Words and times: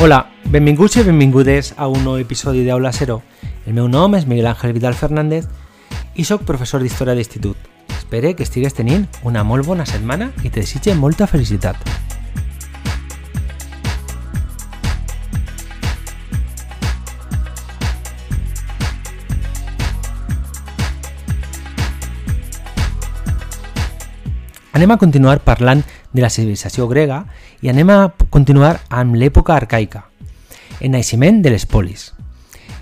Hola, 0.00 0.30
benvinguts 0.48 0.96
i 0.96 1.02
benvingudes 1.04 1.74
a 1.76 1.84
un 1.92 2.06
nou 2.06 2.16
episodi 2.16 2.62
d'Aula 2.64 2.88
Cero. 2.96 3.18
El 3.68 3.74
meu 3.76 3.84
nom 3.84 4.14
és 4.16 4.24
Miguel 4.24 4.46
Ángel 4.48 4.72
Vidal 4.72 4.96
Fernández 4.96 5.44
i 6.16 6.24
sóc 6.24 6.46
professor 6.48 6.80
d'Història 6.80 7.12
d'Institut. 7.18 7.68
Espero 7.98 8.30
que 8.32 8.46
estigues 8.48 8.72
tenint 8.72 9.04
una 9.28 9.44
molt 9.44 9.68
bona 9.68 9.84
setmana 9.84 10.30
i 10.40 10.48
te 10.48 10.62
desitge 10.62 10.96
molta 10.96 11.28
felicitat. 11.28 11.76
Anem 24.72 24.92
a 24.92 24.98
continuar 24.98 25.40
parlant 25.42 25.82
de 26.12 26.22
la 26.22 26.30
civilització 26.30 26.86
grega 26.86 27.24
i 27.62 27.70
anem 27.72 27.90
a 27.90 28.12
continuar 28.30 28.76
amb 28.88 29.16
l'època 29.18 29.56
arcaica, 29.56 30.04
el 30.80 30.92
naixement 30.94 31.42
de 31.42 31.50
les 31.50 31.66
polis. 31.66 32.12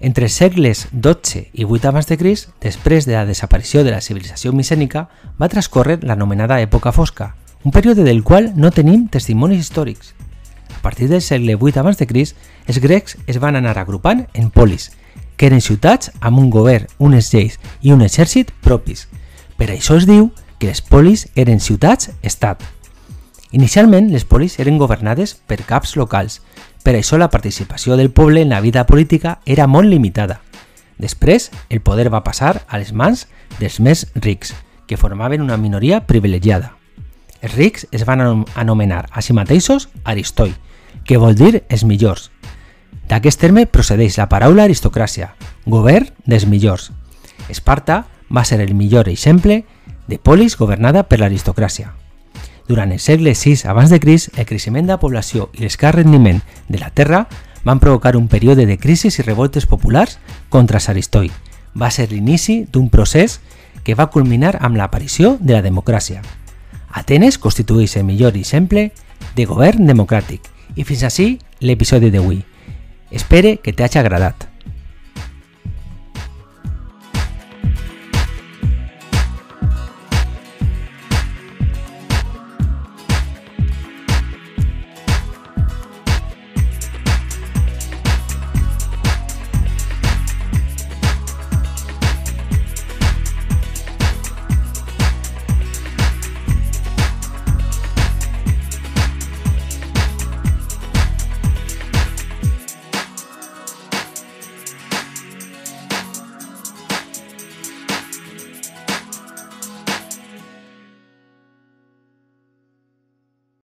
Entre 0.00 0.24
els 0.28 0.36
segles 0.36 0.86
XII 0.92 1.46
i 1.52 1.64
VIII 1.64 1.88
a.C., 1.88 2.16
després 2.60 3.06
de 3.08 3.16
la 3.16 3.24
desaparició 3.28 3.84
de 3.84 3.92
la 3.92 4.00
civilització 4.00 4.52
micènica, 4.52 5.08
va 5.40 5.48
transcórrer 5.48 5.98
l'anomenada 6.04 6.60
època 6.60 6.92
fosca, 6.92 7.34
un 7.64 7.72
període 7.72 8.04
del 8.04 8.22
qual 8.24 8.52
no 8.56 8.70
tenim 8.70 9.08
testimonis 9.08 9.60
històrics. 9.60 10.14
A 10.76 10.80
partir 10.80 11.08
del 11.08 11.20
segle 11.20 11.56
VIII 11.56 11.80
a.C., 11.80 12.06
els 12.66 12.80
grecs 12.80 13.16
es 13.26 13.40
van 13.40 13.56
anar 13.56 13.76
agrupant 13.78 14.26
en 14.32 14.48
polis, 14.50 14.90
que 15.36 15.48
eren 15.48 15.60
ciutats 15.64 16.12
amb 16.20 16.38
un 16.38 16.50
govern, 16.52 16.86
unes 16.98 17.32
lleis 17.32 17.56
i 17.80 17.92
un 17.92 18.04
exèrcit 18.04 18.52
propis. 18.60 19.06
Per 19.56 19.68
això 19.72 19.96
es 19.96 20.04
diu 20.08 20.30
que 20.60 20.68
les 20.68 20.84
polis 20.84 21.26
eren 21.34 21.58
ciutats-estat. 21.58 22.62
Inicialment, 23.50 24.12
les 24.12 24.22
polis 24.22 24.60
eren 24.62 24.78
governades 24.78 25.34
per 25.34 25.64
caps 25.66 25.96
locals, 25.98 26.38
per 26.84 26.94
això 26.94 27.18
la 27.18 27.30
participació 27.32 27.96
del 27.98 28.12
poble 28.14 28.44
en 28.44 28.54
la 28.54 28.60
vida 28.60 28.86
política 28.86 29.40
era 29.44 29.66
molt 29.66 29.90
limitada. 29.90 30.42
Després, 31.00 31.50
el 31.68 31.80
poder 31.80 32.10
va 32.12 32.22
passar 32.22 32.60
a 32.68 32.78
les 32.78 32.92
mans 32.92 33.26
dels 33.58 33.80
més 33.80 34.06
rics, 34.14 34.54
que 34.86 35.00
formaven 35.00 35.42
una 35.42 35.56
minoria 35.56 36.04
privilegiada. 36.06 36.76
Els 37.40 37.56
rics 37.56 37.86
es 37.90 38.04
van 38.04 38.44
anomenar 38.54 39.06
a 39.10 39.22
si 39.24 39.32
mateixos 39.32 39.88
Aristoi, 40.04 40.52
que 41.04 41.16
vol 41.16 41.34
dir 41.34 41.64
els 41.68 41.84
millors. 41.88 42.30
D'aquest 43.08 43.40
terme 43.40 43.64
procedeix 43.66 44.20
la 44.20 44.28
paraula 44.28 44.68
aristocràcia, 44.68 45.32
govern 45.64 46.12
dels 46.26 46.46
millors. 46.46 46.90
Esparta 47.48 48.04
va 48.30 48.44
ser 48.44 48.60
el 48.60 48.74
millor 48.74 49.08
exemple 49.08 49.64
de 50.10 50.18
polis 50.18 50.58
governada 50.58 51.06
per 51.06 51.20
l'aristocràcia. 51.22 51.94
Durant 52.68 52.92
el 52.92 53.00
segle 53.00 53.32
VI 53.34 53.66
abans 53.70 53.90
de 53.90 53.98
Cris, 53.98 54.30
el 54.36 54.46
creixement 54.46 54.86
de 54.86 54.94
la 54.94 55.00
població 55.02 55.48
i 55.54 55.64
l'escàs 55.64 55.94
rendiment 55.94 56.42
de 56.68 56.78
la 56.82 56.90
terra 56.90 57.24
van 57.64 57.80
provocar 57.80 58.16
un 58.16 58.28
període 58.28 58.66
de 58.66 58.78
crisis 58.78 59.18
i 59.18 59.24
revoltes 59.26 59.66
populars 59.66 60.18
contra 60.48 60.80
Saristoi. 60.80 61.30
Va 61.74 61.90
ser 61.90 62.10
l'inici 62.10 62.64
d'un 62.72 62.90
procés 62.90 63.40
que 63.84 63.94
va 63.94 64.10
culminar 64.10 64.56
amb 64.60 64.76
l'aparició 64.76 65.36
de 65.40 65.54
la 65.54 65.62
democràcia. 65.62 66.22
Atenes 66.90 67.38
constitueix 67.38 67.96
el 67.96 68.04
millor 68.04 68.36
exemple 68.36 68.90
de 69.36 69.46
govern 69.46 69.86
democràtic. 69.86 70.42
I 70.74 70.84
fins 70.84 71.02
així 71.06 71.38
l'episodi 71.60 72.10
d'avui. 72.10 72.42
Espere 73.10 73.58
que 73.58 73.74
t'hagi 73.74 73.98
agradat. 73.98 74.49